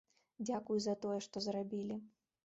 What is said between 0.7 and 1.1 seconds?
за